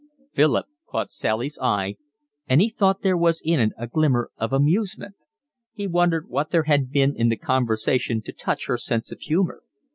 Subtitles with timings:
[0.33, 1.95] Philip caught Sally's eye,
[2.47, 5.13] and he thought there was in it a glimmer of amusement.
[5.75, 9.61] He wondered what there had been in the conversation to touch her sense of humour.